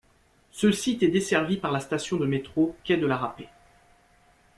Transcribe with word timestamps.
Ce 0.49 0.71
site 0.71 1.03
est 1.03 1.09
desservi 1.11 1.57
par 1.57 1.71
la 1.71 1.79
station 1.79 2.17
de 2.17 2.25
métro 2.25 2.75
Quai 2.83 2.97
de 2.97 3.05
la 3.05 3.17
Rapée. 3.17 3.49